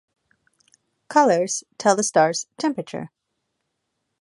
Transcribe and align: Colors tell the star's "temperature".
Colors 1.09 1.63
tell 1.77 1.95
the 1.95 2.01
star's 2.01 2.47
"temperature". 2.57 3.11